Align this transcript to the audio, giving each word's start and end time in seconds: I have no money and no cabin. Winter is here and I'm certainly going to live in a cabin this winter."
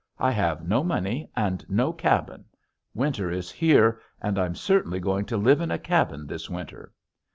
I 0.17 0.31
have 0.31 0.67
no 0.67 0.83
money 0.83 1.29
and 1.35 1.63
no 1.69 1.93
cabin. 1.93 2.45
Winter 2.95 3.29
is 3.29 3.51
here 3.51 4.01
and 4.19 4.39
I'm 4.39 4.55
certainly 4.55 4.99
going 4.99 5.25
to 5.25 5.37
live 5.37 5.61
in 5.61 5.69
a 5.69 5.77
cabin 5.77 6.25
this 6.25 6.49
winter." 6.49 6.91